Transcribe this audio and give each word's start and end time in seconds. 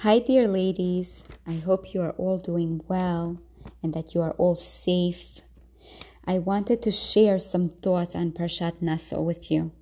Hi, 0.00 0.18
dear 0.18 0.46
ladies. 0.46 1.24
I 1.46 1.54
hope 1.54 1.94
you 1.94 2.02
are 2.02 2.10
all 2.18 2.36
doing 2.36 2.82
well 2.86 3.40
and 3.82 3.94
that 3.94 4.14
you 4.14 4.20
are 4.20 4.32
all 4.32 4.54
safe. 4.54 5.40
I 6.26 6.38
wanted 6.38 6.82
to 6.82 6.90
share 6.90 7.38
some 7.38 7.70
thoughts 7.70 8.14
on 8.14 8.32
Parshat 8.32 8.82
Nasso 8.82 9.24
with 9.24 9.50
you. 9.50 9.72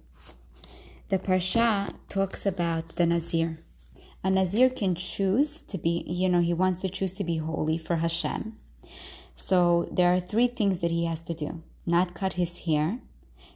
The 1.08 1.18
Parsha 1.18 1.96
talks 2.08 2.46
about 2.46 2.94
the 2.94 3.06
Nazir. 3.06 3.58
A 4.22 4.30
Nazir 4.30 4.70
can 4.70 4.94
choose 4.94 5.62
to 5.62 5.78
be, 5.78 6.04
you 6.06 6.28
know, 6.28 6.40
he 6.40 6.54
wants 6.54 6.78
to 6.82 6.88
choose 6.88 7.14
to 7.14 7.24
be 7.24 7.38
holy 7.38 7.76
for 7.76 7.96
Hashem. 7.96 8.56
So 9.34 9.88
there 9.90 10.14
are 10.14 10.20
three 10.20 10.46
things 10.46 10.80
that 10.80 10.92
he 10.92 11.06
has 11.06 11.22
to 11.22 11.34
do 11.34 11.60
not 11.86 12.14
cut 12.14 12.34
his 12.34 12.58
hair, 12.58 13.00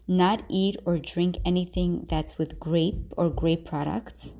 not 0.09 0.43
eat 0.48 0.77
or 0.84 0.98
drink 0.98 1.36
anything 1.45 2.06
that's 2.11 2.36
with 2.36 2.59
grape 2.59 3.14
or 3.16 3.30
grape 3.30 3.64
products 3.64 4.32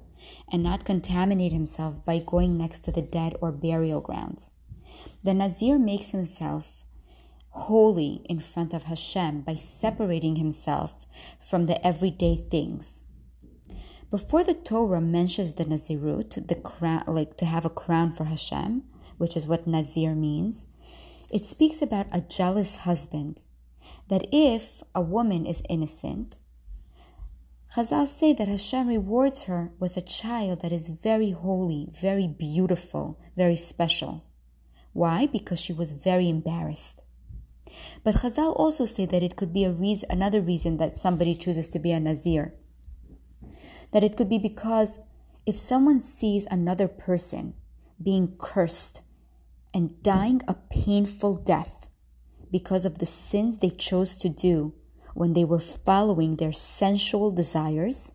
and 0.51 0.63
not 0.63 0.85
contaminate 0.85 1.53
himself 1.53 2.05
by 2.05 2.23
going 2.25 2.57
next 2.57 2.81
to 2.81 2.93
the 2.93 3.03
dead 3.03 3.35
or 3.41 3.53
burial 3.53 4.01
grounds. 4.01 4.51
The 5.25 5.35
Nazir 5.35 5.79
makes 5.79 6.11
himself 6.11 6.85
holy 7.51 8.23
in 8.27 8.41
front 8.41 8.73
of 8.73 8.85
Hashem 8.85 9.43
by 9.43 9.57
separating 9.57 10.37
himself 10.37 11.07
from 11.41 11.65
the 11.65 11.85
everyday 11.87 12.37
things. 12.37 13.03
Before 14.11 14.43
the 14.43 14.55
Torah 14.55 15.01
mentions 15.01 15.53
the 15.53 15.65
Nazirut, 15.65 16.49
the 16.49 16.55
crown, 16.55 17.05
like 17.07 17.37
to 17.37 17.45
have 17.45 17.65
a 17.65 17.71
crown 17.71 18.13
for 18.13 18.25
Hashem, 18.25 18.85
which 19.19 19.37
is 19.37 19.47
what 19.47 19.67
Nazir 19.67 20.15
means, 20.15 20.65
it 21.31 21.45
speaks 21.45 21.83
about 21.83 22.07
a 22.11 22.23
jealous 22.23 22.77
husband. 22.77 23.41
That 24.09 24.27
if 24.33 24.83
a 24.95 25.03
woman 25.03 25.45
is 25.45 25.63
innocent, 25.69 26.37
Chazal 27.75 28.07
say 28.07 28.33
that 28.33 28.49
Hashem 28.49 28.89
rewards 28.89 29.43
her 29.43 29.73
with 29.79 29.99
a 29.99 30.01
child 30.01 30.63
that 30.63 30.73
is 30.73 30.89
very 30.89 31.33
holy, 31.33 31.89
very 31.91 32.27
beautiful, 32.27 33.21
very 33.37 33.57
special. 33.57 34.25
Why? 34.95 35.27
Because 35.27 35.61
she 35.61 35.75
was 35.75 35.93
very 35.93 36.31
embarrassed. 36.31 37.03
But 38.03 38.17
Chazal 38.17 38.59
also 38.59 38.87
say 38.87 39.05
that 39.05 39.23
it 39.23 39.37
could 39.37 39.53
be 39.53 39.65
a 39.65 39.73
reason, 39.73 40.11
another 40.11 40.41
reason 40.41 40.79
that 40.79 40.97
somebody 40.97 41.35
chooses 41.35 41.69
to 41.71 41.79
be 41.79 41.93
a 41.93 42.01
Nazir. 42.01 42.55
That 43.91 44.03
it 44.03 44.17
could 44.17 44.31
be 44.31 44.39
because 44.39 44.99
if 45.45 45.57
someone 45.57 46.01
sees 46.01 46.47
another 46.51 46.89
person 46.89 47.53
being 48.03 48.35
cursed 48.39 49.03
and 49.75 50.03
dying 50.03 50.41
a 50.49 50.55
painful 50.55 51.37
death 51.37 51.87
because 52.51 52.87
of 52.87 52.99
the 52.99 53.07
sins 53.07 53.59
they 53.59 53.71
chose 53.71 54.17
to 54.17 54.31
do 54.31 54.73
when 55.15 55.33
they 55.33 55.45
were 55.45 55.59
following 55.59 56.37
their 56.37 56.53
sensual 56.53 57.31
desires, 57.31 58.13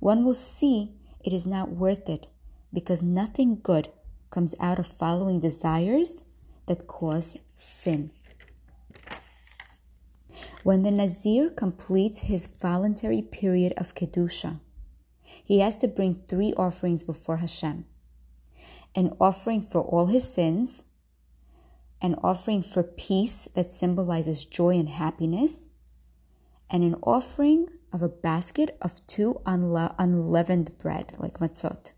one 0.00 0.24
will 0.24 0.34
see 0.34 0.92
it 1.24 1.32
is 1.32 1.46
not 1.46 1.70
worth 1.70 2.08
it 2.08 2.28
because 2.72 3.02
nothing 3.02 3.60
good 3.62 3.88
comes 4.30 4.54
out 4.58 4.78
of 4.78 4.86
following 4.86 5.40
desires 5.40 6.22
that 6.66 6.86
cause 6.86 7.36
sin. 7.56 8.10
When 10.62 10.82
the 10.82 10.90
Nazir 10.90 11.50
completes 11.50 12.20
his 12.20 12.46
voluntary 12.46 13.20
period 13.20 13.74
of 13.76 13.94
Kedusha, 13.94 14.60
he 15.44 15.58
has 15.58 15.76
to 15.78 15.88
bring 15.88 16.14
three 16.14 16.54
offerings 16.54 17.04
before 17.04 17.38
Hashem 17.38 17.84
an 18.94 19.10
offering 19.20 19.62
for 19.62 19.80
all 19.80 20.06
his 20.06 20.30
sins, 20.30 20.82
an 22.02 22.14
offering 22.22 22.62
for 22.62 22.82
peace 22.82 23.48
that 23.54 23.72
symbolizes 23.72 24.44
joy 24.44 24.76
and 24.76 24.88
happiness, 24.88 25.64
and 26.72 26.82
an 26.82 26.96
offering 27.02 27.68
of 27.92 28.02
a 28.02 28.08
basket 28.08 28.76
of 28.80 29.06
two 29.06 29.40
unle- 29.44 29.94
unleavened 29.98 30.76
bread, 30.78 31.12
like 31.18 31.34
matzot, 31.34 31.92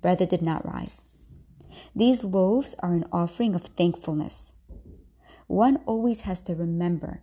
bread 0.00 0.18
that 0.18 0.30
did 0.30 0.40
not 0.40 0.64
rise. 0.64 1.02
These 1.94 2.24
loaves 2.24 2.74
are 2.78 2.94
an 2.94 3.04
offering 3.12 3.54
of 3.54 3.62
thankfulness. 3.62 4.52
One 5.46 5.76
always 5.84 6.22
has 6.22 6.40
to 6.42 6.54
remember 6.54 7.22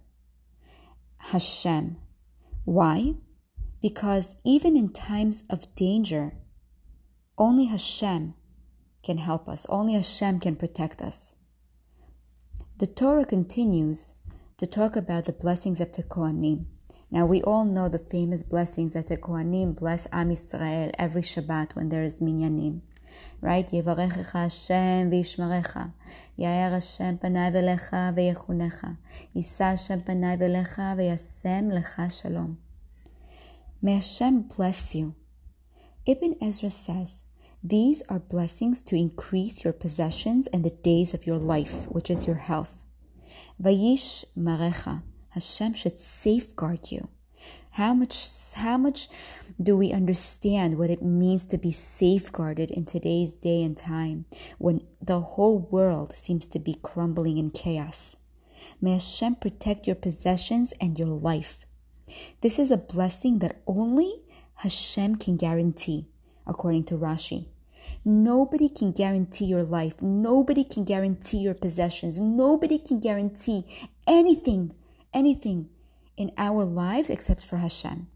Hashem. 1.18 1.98
Why? 2.66 3.16
Because 3.82 4.36
even 4.44 4.78
in 4.78 4.94
times 4.94 5.44
of 5.50 5.74
danger, 5.76 6.34
only 7.38 7.66
Hashem 7.66 8.36
can 9.04 9.18
help 9.18 9.50
us, 9.50 9.66
only 9.70 9.94
Hashem 9.94 10.40
can 10.40 10.56
protect 10.56 11.02
us. 11.02 11.34
The 12.78 12.88
Torah 12.88 13.26
continues 13.26 14.14
to 14.58 14.68
talk 14.68 14.96
about 14.96 15.26
the 15.26 15.34
blessings 15.34 15.82
of 15.82 15.94
the 15.94 16.04
Kohanim. 16.04 16.66
Now 17.11 17.27
we 17.27 17.43
all 17.43 17.65
know 17.65 17.89
the 17.89 17.99
famous 17.99 18.43
blessings 18.43 18.93
that 18.93 19.09
the 19.09 19.17
Kohanim 19.17 19.75
bless 19.75 20.07
Am 20.13 20.31
Yisrael 20.31 20.93
every 20.99 21.23
Shabbat 21.23 21.75
when 21.75 21.89
there 21.89 22.05
is 22.05 22.21
minyanim. 22.21 22.83
Right? 23.41 23.73
יברכך 23.73 24.37
השם 24.37 25.09
וישמרך, 25.11 25.77
יאר 26.39 26.75
השם 26.75 27.17
פניו 27.21 27.53
אליך 27.55 27.97
ויחונך, 28.15 28.87
יישא 29.35 29.65
השם 29.65 30.01
פניו 30.05 30.43
אליך 30.43 30.81
וישם 30.97 31.71
לך 31.71 32.03
שלום. 32.09 32.55
May 33.83 33.95
Hashem 33.97 34.43
bless 34.43 34.95
you. 34.95 35.15
Ibn 36.07 36.37
Ezra 36.43 36.71
says, 36.71 37.25
These 37.65 38.03
are 38.09 38.19
blessings 38.19 38.83
to 38.83 38.97
increase 38.97 39.65
your 39.65 39.73
possessions 39.73 40.47
and 40.53 40.65
the 40.65 40.77
days 40.83 41.15
of 41.15 41.27
your 41.27 41.39
life, 41.39 41.87
which 41.89 42.11
is 42.11 42.27
your 42.27 42.37
health. 42.37 42.85
Vayish 43.63 44.25
marecha, 44.37 45.03
Hashem 45.36 45.74
should 45.74 46.00
safeguard 46.00 46.92
you. 46.94 47.10
How 47.72 47.94
much, 47.94 48.54
how 48.54 48.78
much 48.78 49.10
do 49.62 49.76
we 49.76 49.92
understand 49.92 50.78
what 50.78 50.90
it 50.90 51.02
means 51.02 51.44
to 51.48 51.58
be 51.58 51.74
safeguarded 51.74 52.72
in 52.72 52.86
today's 52.86 53.34
day 53.36 53.62
and 53.62 53.76
time 53.76 54.24
when 54.60 54.80
the 55.02 55.20
whole 55.20 55.60
world 55.60 56.16
seems 56.16 56.48
to 56.48 56.60
be 56.60 56.80
crumbling 56.82 57.38
in 57.38 57.52
chaos? 57.52 58.16
May 58.80 58.94
Hashem 58.94 59.36
protect 59.36 59.88
your 59.88 59.98
possessions 59.98 60.74
and 60.80 60.98
your 60.98 61.10
life. 61.10 61.66
This 62.40 62.58
is 62.58 62.72
a 62.72 62.78
blessing 62.78 63.40
that 63.40 63.62
only 63.68 64.24
Hashem 64.54 65.18
can 65.18 65.36
guarantee, 65.36 66.08
according 66.48 66.86
to 66.86 66.98
Rashi. 66.98 67.48
Nobody 68.06 68.70
can 68.70 68.94
guarantee 68.94 69.46
your 69.46 69.64
life. 69.64 70.02
Nobody 70.02 70.64
can 70.64 70.86
guarantee 70.86 71.40
your 71.40 71.56
possessions. 71.56 72.22
Nobody 72.22 72.80
can 72.80 73.02
guarantee 73.02 73.66
anything 74.08 74.74
anything 75.16 75.70
in 76.18 76.32
our 76.38 76.64
lives 76.64 77.10
except 77.10 77.44
for 77.44 77.58
Hashem. 77.58 78.08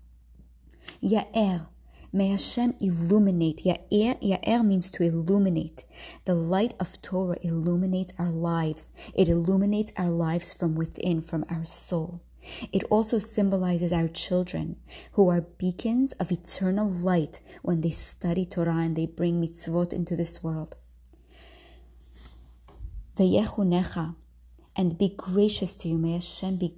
Ya'er. 1.02 1.68
May 2.12 2.30
Hashem 2.30 2.76
illuminate. 2.80 3.64
Ya'er, 3.66 4.20
Ya'er 4.22 4.66
means 4.66 4.90
to 4.92 5.04
illuminate. 5.04 5.86
The 6.26 6.34
light 6.34 6.74
of 6.80 7.02
Torah 7.02 7.38
illuminates 7.42 8.14
our 8.18 8.32
lives. 8.32 8.88
It 9.14 9.28
illuminates 9.28 9.92
our 9.96 10.10
lives 10.10 10.54
from 10.54 10.76
within, 10.76 11.22
from 11.22 11.46
our 11.50 11.66
soul. 11.66 12.22
It 12.72 12.84
also 12.86 13.20
symbolizes 13.20 13.92
our 13.92 14.08
children, 14.08 14.78
who 15.12 15.30
are 15.30 15.42
beacons 15.42 16.14
of 16.14 16.32
eternal 16.32 16.90
light 16.90 17.42
when 17.62 17.82
they 17.82 17.90
study 17.92 18.46
Torah 18.46 18.78
and 18.78 18.96
they 18.96 19.06
bring 19.06 19.42
mitzvot 19.42 19.94
into 19.94 20.16
this 20.16 20.42
world. 20.42 20.76
Ve'yechunecha, 23.18 24.16
and 24.76 24.98
be 24.98 25.14
gracious 25.16 25.76
to 25.76 25.90
you. 25.90 25.98
May 25.98 26.14
Hashem 26.14 26.58
be, 26.58 26.74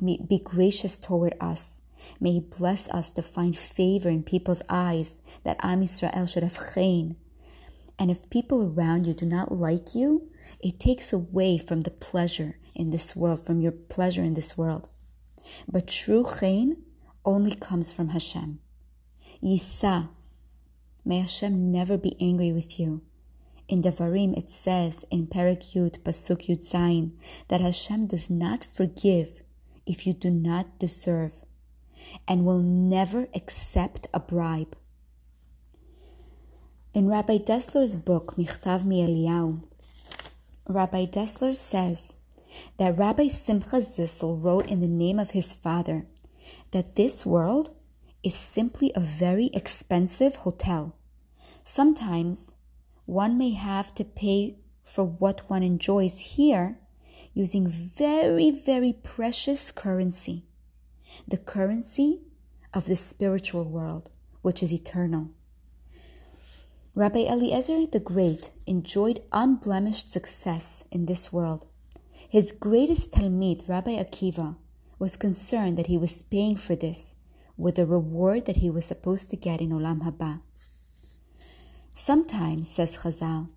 be 0.00 0.40
gracious 0.42 0.96
toward 0.96 1.34
us. 1.40 1.80
May 2.20 2.32
He 2.32 2.40
bless 2.40 2.88
us 2.88 3.10
to 3.12 3.22
find 3.22 3.56
favor 3.56 4.08
in 4.08 4.22
people's 4.22 4.62
eyes 4.68 5.20
that 5.44 5.58
Am 5.62 5.82
Yisrael 5.82 6.28
should 6.28 6.42
have 6.42 6.74
chen. 6.74 7.16
And 7.98 8.10
if 8.10 8.30
people 8.30 8.72
around 8.72 9.06
you 9.06 9.14
do 9.14 9.26
not 9.26 9.50
like 9.52 9.94
you, 9.94 10.30
it 10.60 10.78
takes 10.78 11.12
away 11.12 11.58
from 11.58 11.82
the 11.82 11.90
pleasure 11.90 12.58
in 12.74 12.90
this 12.90 13.16
world, 13.16 13.44
from 13.44 13.60
your 13.60 13.72
pleasure 13.72 14.22
in 14.22 14.34
this 14.34 14.56
world. 14.56 14.88
But 15.68 15.88
true 15.88 16.24
chen 16.38 16.76
only 17.24 17.54
comes 17.54 17.92
from 17.92 18.08
Hashem. 18.10 18.60
Yisa, 19.42 20.08
may 21.04 21.20
Hashem 21.20 21.72
never 21.72 21.96
be 21.96 22.16
angry 22.20 22.52
with 22.52 22.78
you. 22.78 23.02
In 23.68 23.82
Devarim, 23.82 24.36
it 24.36 24.50
says 24.50 25.04
in 25.10 25.26
Perek 25.26 25.74
Yud, 25.74 25.98
Pasuk 25.98 26.48
Yud 26.48 26.64
Zayin, 26.64 27.12
that 27.48 27.60
Hashem 27.60 28.06
does 28.06 28.30
not 28.30 28.64
forgive 28.64 29.42
if 29.84 30.06
you 30.06 30.14
do 30.14 30.30
not 30.30 30.78
deserve 30.78 31.32
and 32.26 32.46
will 32.46 32.60
never 32.60 33.28
accept 33.34 34.06
a 34.14 34.20
bribe. 34.20 34.74
In 36.94 37.08
Rabbi 37.08 37.36
Dessler's 37.38 37.94
book, 37.94 38.36
Michtav 38.38 38.86
Mi'Eliyahu, 38.86 39.62
Rabbi 40.66 41.04
Dessler 41.04 41.54
says 41.54 42.14
that 42.78 42.98
Rabbi 42.98 43.28
Simcha 43.28 43.82
Zissel 43.82 44.42
wrote 44.42 44.66
in 44.66 44.80
the 44.80 44.88
name 44.88 45.18
of 45.18 45.32
his 45.32 45.52
father 45.52 46.06
that 46.70 46.96
this 46.96 47.26
world 47.26 47.70
is 48.22 48.34
simply 48.34 48.92
a 48.94 49.00
very 49.00 49.50
expensive 49.52 50.36
hotel. 50.36 50.94
Sometimes 51.64 52.52
one 53.08 53.38
may 53.38 53.52
have 53.52 53.94
to 53.94 54.04
pay 54.04 54.54
for 54.84 55.02
what 55.02 55.48
one 55.48 55.62
enjoys 55.62 56.20
here 56.36 56.78
using 57.32 57.66
very, 57.66 58.50
very 58.50 58.92
precious 58.92 59.72
currency, 59.72 60.44
the 61.26 61.38
currency 61.38 62.20
of 62.74 62.84
the 62.84 62.94
spiritual 62.94 63.64
world, 63.64 64.10
which 64.42 64.62
is 64.62 64.74
eternal. 64.74 65.30
Rabbi 66.94 67.20
Eliezer 67.20 67.86
the 67.86 67.98
Great 67.98 68.50
enjoyed 68.66 69.22
unblemished 69.32 70.12
success 70.12 70.84
in 70.90 71.06
this 71.06 71.32
world. 71.32 71.64
His 72.28 72.52
greatest 72.52 73.12
Talmid, 73.12 73.66
Rabbi 73.66 73.92
Akiva, 73.92 74.56
was 74.98 75.16
concerned 75.16 75.78
that 75.78 75.86
he 75.86 75.96
was 75.96 76.20
paying 76.20 76.58
for 76.58 76.76
this 76.76 77.14
with 77.56 77.76
the 77.76 77.86
reward 77.86 78.44
that 78.44 78.56
he 78.56 78.68
was 78.68 78.84
supposed 78.84 79.30
to 79.30 79.36
get 79.36 79.62
in 79.62 79.70
Olam 79.70 80.02
Haba. 80.02 80.42
Sometimes, 82.00 82.70
says 82.70 82.98
Chazal, 82.98 83.48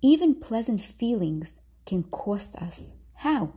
even 0.00 0.36
pleasant 0.36 0.80
feelings 0.80 1.58
can 1.84 2.04
cost 2.04 2.54
us. 2.54 2.94
How? 3.14 3.54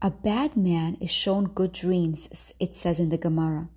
A 0.00 0.10
bad 0.10 0.56
man 0.56 0.96
is 0.98 1.10
shown 1.10 1.44
good 1.44 1.72
dreams, 1.74 2.54
it 2.58 2.74
says 2.74 2.98
in 2.98 3.10
the 3.10 3.18
Gemara. 3.18 3.68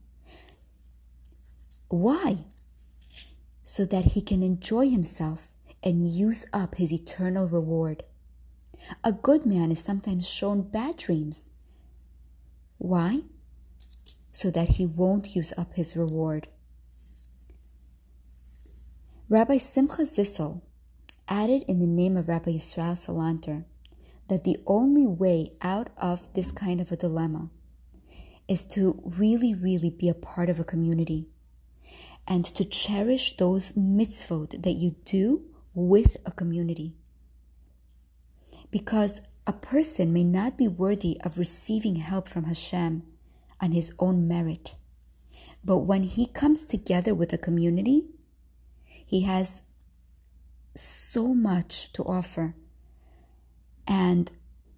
Why? 1.90 2.46
So 3.66 3.84
that 3.84 4.14
he 4.14 4.22
can 4.22 4.42
enjoy 4.42 4.90
himself 4.90 5.50
and 5.84 6.08
use 6.08 6.46
up 6.54 6.76
his 6.76 6.94
eternal 6.94 7.50
reward. 7.50 8.04
A 9.04 9.12
good 9.12 9.46
man 9.46 9.70
is 9.70 9.84
sometimes 9.84 10.30
shown 10.30 10.62
bad 10.62 10.96
dreams. 10.96 11.50
Why? 12.78 13.24
So 14.32 14.50
that 14.50 14.70
he 14.70 14.86
won't 14.86 15.36
use 15.36 15.52
up 15.58 15.74
his 15.74 15.98
reward. 15.98 16.48
Rabbi 19.32 19.60
Simcha 19.60 20.02
Zissel 20.02 20.60
added 21.30 21.64
in 21.66 21.80
the 21.80 21.88
name 21.88 22.18
of 22.18 22.28
Rabbi 22.28 22.52
Yisrael 22.52 22.98
Salanter 22.98 23.64
that 24.28 24.44
the 24.44 24.58
only 24.68 25.08
way 25.08 25.54
out 25.62 25.90
of 25.96 26.34
this 26.34 26.52
kind 26.52 26.82
of 26.82 26.92
a 26.92 26.98
dilemma 26.98 27.50
is 28.50 28.66
to 28.66 29.02
really, 29.06 29.54
really 29.54 29.90
be 29.90 30.10
a 30.10 30.14
part 30.14 30.50
of 30.50 30.60
a 30.60 30.66
community 30.66 31.30
and 32.28 32.44
to 32.44 32.66
cherish 32.66 33.38
those 33.38 33.72
mitzvot 33.72 34.64
that 34.64 34.74
you 34.74 34.98
do 35.06 35.44
with 35.74 36.18
a 36.26 36.32
community. 36.32 36.94
Because 38.70 39.22
a 39.48 39.54
person 39.54 40.12
may 40.12 40.26
not 40.26 40.58
be 40.58 40.68
worthy 40.68 41.18
of 41.22 41.38
receiving 41.38 41.96
help 41.96 42.28
from 42.28 42.44
Hashem 42.44 43.04
on 43.62 43.72
his 43.72 43.94
own 43.98 44.28
merit. 44.28 44.76
But 45.64 45.86
when 45.88 46.04
he 46.04 46.26
comes 46.26 46.66
together 46.66 47.16
with 47.16 47.32
a 47.32 47.38
community, 47.38 48.08
he 49.12 49.24
has 49.24 49.62
so 50.74 51.34
much 51.34 51.92
to 51.92 52.02
offer 52.04 52.56
and 53.86 54.32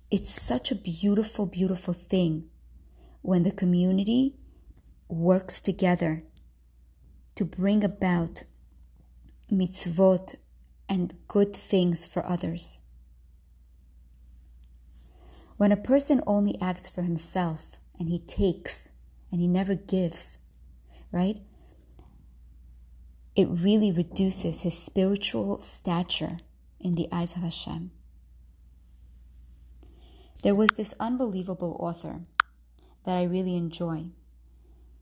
it's 0.09 0.29
such 0.29 0.71
a 0.71 0.75
beautiful, 0.75 1.45
beautiful 1.45 1.93
thing 1.93 2.49
when 3.21 3.43
the 3.43 3.51
community 3.51 4.35
works 5.07 5.61
together 5.61 6.23
to 7.35 7.45
bring 7.45 7.83
about 7.83 8.43
mitzvot 9.51 10.35
and 10.89 11.13
good 11.27 11.55
things 11.55 12.07
for 12.07 12.25
others. 12.25 12.79
When 15.57 15.71
a 15.71 15.77
person 15.77 16.21
only 16.25 16.59
acts 16.59 16.89
for 16.89 17.03
himself 17.03 17.77
and 17.99 18.09
he 18.09 18.17
takes 18.17 18.89
and 19.31 19.39
he 19.39 19.47
never 19.47 19.75
gives, 19.75 20.39
right? 21.11 21.37
It 23.35 23.47
really 23.49 23.91
reduces 23.91 24.61
his 24.61 24.77
spiritual 24.77 25.57
stature 25.57 26.37
in 26.79 26.93
the 26.95 27.07
eyes 27.11 27.35
of 27.35 27.41
Hashem. 27.41 27.89
There 30.43 30.53
was 30.53 30.69
this 30.75 30.93
unbelievable 30.99 31.75
author 31.79 32.21
that 33.05 33.17
I 33.17 33.23
really 33.23 33.55
enjoy. 33.55 34.11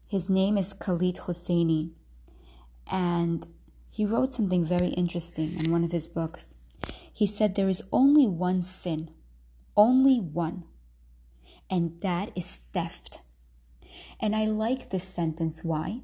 His 0.07 0.30
name 0.30 0.57
is 0.57 0.72
Khalid 0.74 1.16
Hosseini, 1.16 1.92
and 2.89 3.48
he 3.89 4.06
wrote 4.06 4.33
something 4.33 4.63
very 4.63 4.89
interesting 4.89 5.60
in 5.60 5.72
one 5.72 5.83
of 5.83 5.92
his 5.92 6.07
books. 6.07 6.54
He 7.12 7.28
said, 7.28 7.56
There 7.56 7.69
is 7.69 7.83
only 7.92 8.28
one 8.28 8.62
sin, 8.62 9.10
only 9.75 10.19
one, 10.19 10.63
and 11.69 12.00
that 12.01 12.31
is 12.36 12.56
theft. 12.56 13.19
And 14.19 14.36
I 14.36 14.45
like 14.45 14.89
this 14.89 15.04
sentence. 15.04 15.63
Why? 15.63 16.01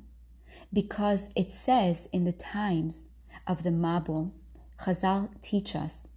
Because 0.72 1.30
it 1.36 1.52
says 1.52 2.08
in 2.12 2.26
the 2.26 2.34
times 2.34 3.04
of 3.48 3.64
the 3.64 3.70
Mabul, 3.70 4.34
Chazal 4.80 5.30
teach 5.42 5.76
us 5.76 6.08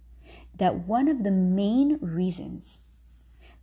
that 0.57 0.87
one 0.87 1.07
of 1.07 1.23
the 1.23 1.31
main 1.31 1.97
reasons 2.01 2.65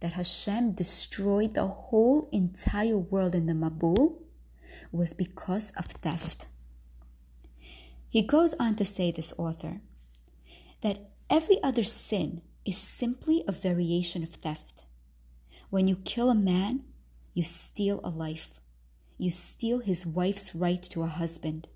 that 0.00 0.12
Hashem 0.12 0.72
destroyed 0.72 1.54
the 1.54 1.66
whole 1.66 2.28
entire 2.32 2.96
world 2.96 3.34
in 3.34 3.46
the 3.46 3.52
Mabul 3.52 4.14
was 4.92 5.12
because 5.12 5.72
of 5.76 5.86
theft. 5.86 6.46
He 8.08 8.22
goes 8.22 8.54
on 8.58 8.76
to 8.76 8.84
say, 8.84 9.10
this 9.10 9.34
author, 9.36 9.80
that 10.80 11.10
every 11.28 11.62
other 11.62 11.82
sin 11.82 12.42
is 12.64 12.78
simply 12.78 13.44
a 13.46 13.52
variation 13.52 14.22
of 14.22 14.30
theft. 14.30 14.84
When 15.68 15.88
you 15.88 15.96
kill 15.96 16.30
a 16.30 16.34
man, 16.34 16.84
you 17.34 17.42
steal 17.42 18.00
a 18.02 18.08
life. 18.08 18.60
You 19.20 19.32
steal 19.32 19.80
his 19.80 20.06
wife's 20.06 20.54
right 20.54 20.80
to 20.84 21.02
a 21.02 21.08
husband. 21.08 21.66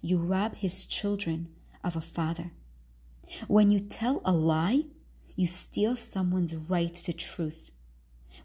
You 0.00 0.16
rob 0.18 0.54
his 0.54 0.86
children 0.86 1.48
of 1.82 1.96
a 1.96 2.00
father. 2.00 2.52
When 3.48 3.70
you 3.70 3.80
tell 3.80 4.22
a 4.24 4.32
lie, 4.32 4.84
you 5.34 5.48
steal 5.48 5.96
someone's 5.96 6.54
right 6.54 6.94
to 6.94 7.12
truth. 7.12 7.72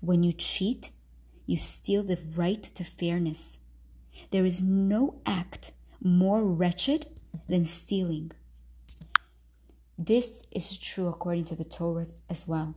When 0.01 0.23
you 0.23 0.33
cheat, 0.33 0.89
you 1.45 1.57
steal 1.57 2.01
the 2.01 2.17
right 2.35 2.63
to 2.63 2.83
fairness. 2.83 3.57
There 4.31 4.45
is 4.45 4.63
no 4.63 5.21
act 5.27 5.71
more 6.01 6.43
wretched 6.43 7.05
than 7.47 7.65
stealing. 7.65 8.31
This 9.95 10.41
is 10.51 10.75
true 10.75 11.07
according 11.07 11.45
to 11.45 11.55
the 11.55 11.65
Torah 11.65 12.07
as 12.27 12.47
well. 12.47 12.73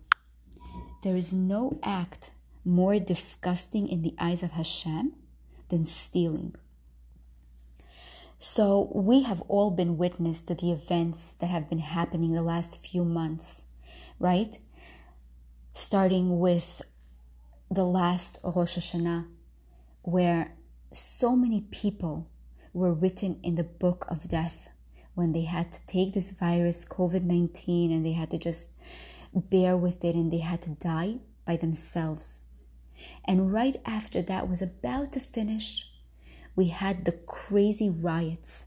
There 1.03 1.17
is 1.17 1.33
no 1.33 1.79
act 1.83 2.33
more 2.63 2.99
disgusting 2.99 3.89
in 3.89 4.03
the 4.03 4.15
eyes 4.19 4.43
of 4.43 4.51
Hashem 4.51 5.15
than 5.73 5.85
stealing. 5.87 6.55
So, 8.39 8.91
we 8.95 9.23
have 9.23 9.41
all 9.43 9.71
been 9.71 9.97
witness 9.97 10.43
to 10.43 10.55
the 10.55 10.71
events 10.71 11.35
that 11.41 11.47
have 11.47 11.71
been 11.71 11.79
happening 11.79 12.33
the 12.33 12.43
last 12.43 12.85
few 12.85 13.05
months, 13.05 13.63
right? 14.19 14.59
Starting 15.73 16.39
with 16.41 16.83
the 17.71 17.85
last 17.85 18.39
Rosh 18.45 18.77
Hashanah, 18.77 19.29
where 20.03 20.53
so 20.93 21.35
many 21.35 21.63
people 21.71 22.29
were 22.75 22.93
written 22.93 23.41
in 23.43 23.55
the 23.55 23.65
book 23.65 24.05
of 24.09 24.29
death 24.29 24.69
when 25.15 25.33
they 25.33 25.45
had 25.45 25.73
to 25.73 25.87
take 25.87 26.13
this 26.13 26.33
virus, 26.33 26.85
COVID 26.85 27.23
19, 27.23 27.93
and 27.93 28.05
they 28.05 28.13
had 28.13 28.31
to 28.33 28.39
just 28.39 28.69
bear 29.35 29.75
with 29.77 30.05
it 30.05 30.15
and 30.15 30.31
they 30.31 30.41
had 30.41 30.61
to 30.63 30.71
die 30.71 31.21
by 31.47 31.57
themselves. 31.57 32.42
And 33.25 33.53
right 33.53 33.81
after 33.87 34.23
that 34.23 34.49
was 34.49 34.63
about 34.63 35.13
to 35.13 35.21
finish, 35.21 35.89
we 36.57 36.69
had 36.69 37.05
the 37.05 37.13
crazy 37.13 37.91
riots, 37.91 38.65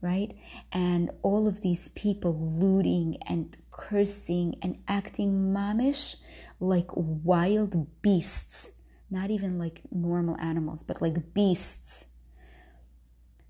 right? 0.00 0.32
And 0.72 1.10
all 1.22 1.46
of 1.46 1.60
these 1.60 1.88
people 1.90 2.36
looting 2.36 3.18
and 3.26 3.56
cursing 3.70 4.56
and 4.62 4.78
acting 4.88 5.52
mamish 5.52 6.16
like 6.60 6.88
wild 6.94 7.86
beasts, 8.02 8.70
not 9.10 9.30
even 9.30 9.58
like 9.58 9.82
normal 9.92 10.36
animals, 10.38 10.82
but 10.82 11.00
like 11.00 11.32
beasts. 11.32 12.04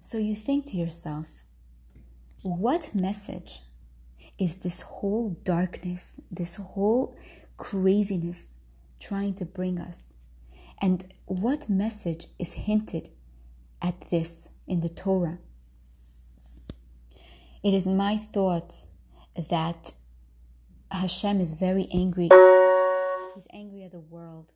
So 0.00 0.18
you 0.18 0.34
think 0.34 0.66
to 0.66 0.76
yourself, 0.76 1.26
what 2.42 2.94
message 2.94 3.60
is 4.38 4.56
this 4.56 4.80
whole 4.80 5.30
darkness, 5.44 6.20
this 6.30 6.56
whole 6.56 7.16
craziness 7.56 8.46
trying 9.00 9.34
to 9.34 9.44
bring 9.44 9.78
us? 9.78 10.02
And 10.80 11.12
what 11.26 11.68
message 11.68 12.26
is 12.38 12.52
hinted 12.52 13.10
at 13.82 14.10
this 14.10 14.48
in 14.66 14.80
the 14.80 14.88
Torah. 14.88 15.38
It 17.62 17.74
is 17.74 17.86
my 17.86 18.16
thought 18.16 18.74
that 19.48 19.92
Hashem 20.90 21.40
is 21.40 21.54
very 21.54 21.88
angry. 21.92 22.28
He's 23.34 23.46
angry 23.52 23.82
at 23.84 23.92
the 23.92 24.00
world. 24.00 24.52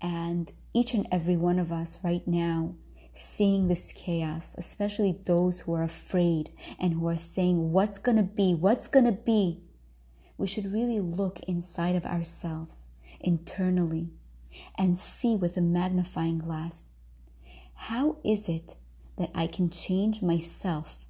And 0.00 0.52
each 0.74 0.92
and 0.92 1.06
every 1.10 1.36
one 1.36 1.58
of 1.58 1.72
us 1.72 1.98
right 2.02 2.26
now, 2.26 2.74
seeing 3.14 3.68
this 3.68 3.92
chaos, 3.94 4.54
especially 4.58 5.18
those 5.24 5.60
who 5.60 5.72
are 5.74 5.82
afraid 5.82 6.50
and 6.78 6.94
who 6.94 7.08
are 7.08 7.16
saying, 7.16 7.72
What's 7.72 7.98
going 7.98 8.16
to 8.16 8.22
be? 8.22 8.54
What's 8.54 8.88
going 8.88 9.06
to 9.06 9.12
be? 9.12 9.62
We 10.36 10.46
should 10.46 10.72
really 10.72 11.00
look 11.00 11.40
inside 11.40 11.96
of 11.96 12.04
ourselves 12.04 12.78
internally 13.20 14.10
and 14.76 14.96
see 14.96 15.36
with 15.36 15.56
a 15.56 15.60
magnifying 15.60 16.38
glass 16.38 16.78
how 17.74 18.16
is 18.24 18.48
it 18.48 18.76
that 19.18 19.30
I 19.34 19.46
can 19.46 19.68
change 19.68 20.22
myself? 20.22 21.04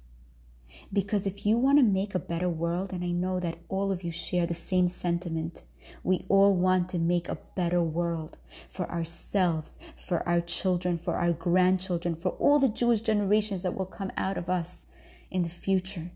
Because 0.91 1.25
if 1.25 1.45
you 1.45 1.57
want 1.57 1.77
to 1.77 1.83
make 1.83 2.13
a 2.13 2.19
better 2.19 2.49
world, 2.49 2.91
and 2.91 3.03
I 3.03 3.11
know 3.11 3.39
that 3.39 3.59
all 3.69 3.91
of 3.91 4.03
you 4.03 4.11
share 4.11 4.45
the 4.45 4.53
same 4.53 4.89
sentiment, 4.89 5.63
we 6.03 6.25
all 6.27 6.53
want 6.55 6.89
to 6.89 6.97
make 6.97 7.29
a 7.29 7.37
better 7.55 7.81
world 7.81 8.37
for 8.69 8.89
ourselves, 8.91 9.79
for 9.95 10.27
our 10.27 10.41
children, 10.41 10.97
for 10.97 11.15
our 11.15 11.31
grandchildren, 11.31 12.15
for 12.15 12.31
all 12.31 12.59
the 12.59 12.67
Jewish 12.67 13.01
generations 13.01 13.61
that 13.61 13.75
will 13.75 13.85
come 13.85 14.11
out 14.17 14.37
of 14.37 14.49
us 14.49 14.85
in 15.31 15.43
the 15.43 15.49
future. 15.49 16.11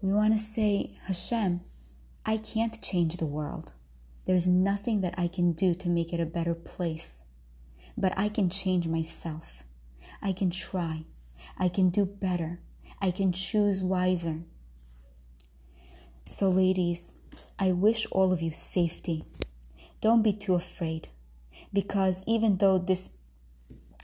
We 0.00 0.12
want 0.12 0.32
to 0.32 0.38
say, 0.38 0.98
Hashem, 1.04 1.60
I 2.24 2.36
can't 2.38 2.80
change 2.80 3.16
the 3.16 3.26
world. 3.26 3.72
There's 4.28 4.46
nothing 4.46 5.00
that 5.00 5.14
I 5.16 5.26
can 5.26 5.52
do 5.52 5.72
to 5.76 5.88
make 5.88 6.12
it 6.12 6.20
a 6.20 6.26
better 6.26 6.54
place. 6.54 7.22
But 7.96 8.12
I 8.14 8.28
can 8.28 8.50
change 8.50 8.86
myself. 8.86 9.62
I 10.20 10.32
can 10.32 10.50
try. 10.50 11.06
I 11.58 11.70
can 11.70 11.88
do 11.88 12.04
better. 12.04 12.60
I 13.00 13.10
can 13.10 13.32
choose 13.32 13.80
wiser. 13.80 14.40
So, 16.26 16.50
ladies, 16.50 17.14
I 17.58 17.72
wish 17.72 18.06
all 18.10 18.30
of 18.30 18.42
you 18.42 18.52
safety. 18.52 19.24
Don't 20.02 20.20
be 20.20 20.34
too 20.34 20.54
afraid 20.54 21.08
because 21.72 22.22
even 22.26 22.58
though 22.58 22.76
this 22.76 23.08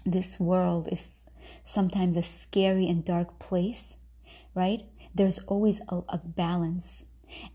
this 0.07 0.40
world 0.40 0.88
is 0.90 1.25
sometimes 1.64 2.16
a 2.16 2.23
scary 2.23 2.88
and 2.88 3.04
dark 3.04 3.38
place, 3.38 3.93
right? 4.54 4.87
There's 5.14 5.38
always 5.40 5.83
a, 5.90 6.00
a 6.09 6.19
balance. 6.25 7.02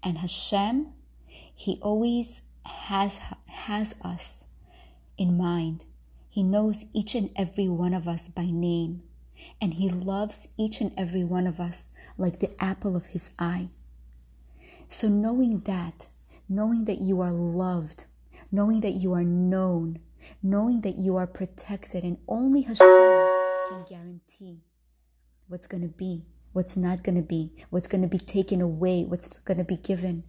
And 0.03 0.19
Hashem, 0.19 0.93
He 1.55 1.79
always 1.81 2.41
has 2.65 3.19
has 3.45 3.95
us 4.01 4.43
in 5.17 5.37
mind. 5.37 5.85
He 6.29 6.43
knows 6.43 6.85
each 6.93 7.15
and 7.15 7.29
every 7.35 7.67
one 7.67 7.93
of 7.93 8.07
us 8.07 8.29
by 8.29 8.45
name, 8.45 9.03
and 9.61 9.75
He 9.75 9.89
loves 9.89 10.47
each 10.57 10.79
and 10.81 10.91
every 10.97 11.23
one 11.23 11.47
of 11.47 11.59
us 11.59 11.85
like 12.17 12.39
the 12.39 12.51
apple 12.63 12.95
of 12.95 13.07
His 13.07 13.29
eye. 13.39 13.69
So, 14.87 15.07
knowing 15.07 15.61
that, 15.61 16.07
knowing 16.47 16.85
that 16.85 16.99
you 16.99 17.21
are 17.21 17.31
loved, 17.31 18.05
knowing 18.51 18.81
that 18.81 18.93
you 18.93 19.13
are 19.13 19.23
known, 19.23 19.99
knowing 20.41 20.81
that 20.81 20.97
you 20.97 21.15
are 21.17 21.27
protected, 21.27 22.03
and 22.03 22.17
only 22.27 22.61
Hashem 22.61 22.87
can 23.69 23.85
guarantee 23.87 24.61
what's 25.47 25.67
going 25.67 25.83
to 25.83 25.89
be, 25.89 26.25
what's 26.53 26.75
not 26.75 27.03
going 27.03 27.15
to 27.15 27.21
be, 27.21 27.51
what's 27.69 27.87
going 27.87 28.01
to 28.01 28.07
be 28.07 28.17
taken 28.17 28.61
away, 28.61 29.03
what's 29.03 29.39
going 29.39 29.57
to 29.57 29.63
be 29.63 29.77
given. 29.77 30.23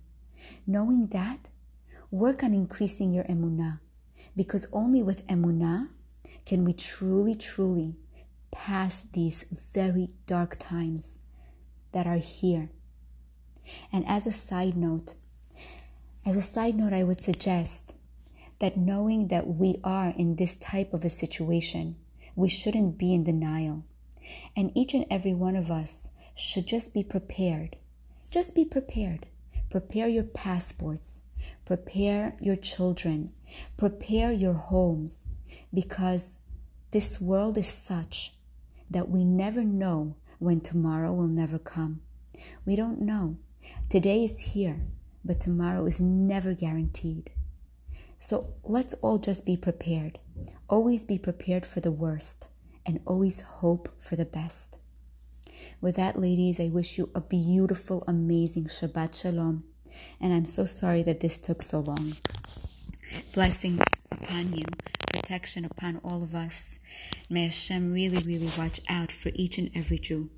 Knowing 0.66 1.06
that, 1.08 1.48
work 2.10 2.42
on 2.42 2.54
increasing 2.54 3.12
your 3.12 3.24
emunah, 3.24 3.80
because 4.36 4.66
only 4.72 5.02
with 5.02 5.26
emunah 5.26 5.88
can 6.46 6.64
we 6.64 6.72
truly, 6.72 7.34
truly 7.34 7.96
pass 8.50 9.02
these 9.12 9.44
very 9.72 10.10
dark 10.26 10.56
times 10.58 11.18
that 11.92 12.06
are 12.06 12.16
here 12.16 12.70
and 13.92 14.06
as 14.06 14.26
a 14.26 14.32
side 14.32 14.76
note, 14.76 15.14
as 16.24 16.36
a 16.36 16.42
side 16.42 16.76
note, 16.76 16.92
I 16.92 17.04
would 17.04 17.20
suggest 17.20 17.94
that 18.58 18.76
knowing 18.76 19.28
that 19.28 19.46
we 19.46 19.80
are 19.84 20.08
in 20.16 20.36
this 20.36 20.54
type 20.56 20.92
of 20.92 21.04
a 21.04 21.10
situation, 21.10 21.96
we 22.36 22.48
shouldn't 22.48 22.98
be 22.98 23.14
in 23.14 23.24
denial. 23.24 23.84
And 24.56 24.70
each 24.74 24.94
and 24.94 25.06
every 25.10 25.34
one 25.34 25.56
of 25.56 25.70
us 25.70 26.08
should 26.34 26.66
just 26.66 26.92
be 26.92 27.02
prepared. 27.02 27.76
Just 28.30 28.54
be 28.54 28.64
prepared. 28.64 29.26
Prepare 29.70 30.08
your 30.08 30.24
passports. 30.24 31.20
Prepare 31.70 32.34
your 32.40 32.56
children. 32.56 33.32
Prepare 33.76 34.32
your 34.32 34.54
homes. 34.54 35.24
Because 35.72 36.40
this 36.90 37.20
world 37.20 37.56
is 37.56 37.68
such 37.68 38.34
that 38.90 39.08
we 39.08 39.22
never 39.24 39.62
know 39.62 40.16
when 40.40 40.60
tomorrow 40.60 41.12
will 41.12 41.28
never 41.28 41.60
come. 41.60 42.00
We 42.66 42.74
don't 42.74 43.00
know. 43.00 43.36
Today 43.88 44.24
is 44.24 44.40
here, 44.40 44.80
but 45.24 45.38
tomorrow 45.38 45.86
is 45.86 46.00
never 46.00 46.54
guaranteed. 46.54 47.30
So 48.18 48.52
let's 48.64 48.94
all 48.94 49.18
just 49.18 49.46
be 49.46 49.56
prepared. 49.56 50.18
Always 50.68 51.04
be 51.04 51.18
prepared 51.18 51.64
for 51.64 51.78
the 51.78 51.92
worst 51.92 52.48
and 52.84 52.98
always 53.06 53.42
hope 53.42 53.88
for 54.00 54.16
the 54.16 54.24
best. 54.24 54.76
With 55.80 55.94
that, 55.94 56.18
ladies, 56.18 56.58
I 56.58 56.66
wish 56.66 56.98
you 56.98 57.10
a 57.14 57.20
beautiful, 57.20 58.02
amazing 58.08 58.64
Shabbat 58.64 59.14
Shalom. 59.14 59.69
And 60.20 60.32
I'm 60.32 60.46
so 60.46 60.64
sorry 60.64 61.02
that 61.04 61.20
this 61.20 61.38
took 61.38 61.62
so 61.62 61.80
long. 61.80 62.16
Blessings 63.32 63.82
upon 64.10 64.52
you, 64.52 64.64
protection 65.12 65.64
upon 65.64 66.00
all 66.04 66.22
of 66.22 66.34
us. 66.34 66.78
May 67.28 67.44
Hashem 67.44 67.92
really, 67.92 68.22
really 68.24 68.50
watch 68.58 68.80
out 68.88 69.12
for 69.12 69.30
each 69.34 69.58
and 69.58 69.70
every 69.74 69.98
Jew. 69.98 70.30